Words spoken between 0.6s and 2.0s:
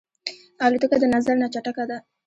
الوتکه د نظر نه چټکه ده.